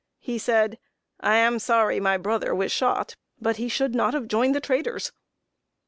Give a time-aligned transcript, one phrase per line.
[0.17, 0.79] He said:
[1.19, 5.11] "I am sorry my brother was shot; but he should not have joined the traitors!"